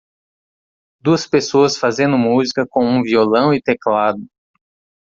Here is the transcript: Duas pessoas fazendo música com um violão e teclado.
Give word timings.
Duas 0.99 1.27
pessoas 1.27 1.77
fazendo 1.77 2.17
música 2.17 2.65
com 2.67 2.83
um 2.83 3.03
violão 3.03 3.53
e 3.53 3.61
teclado. 3.61 4.27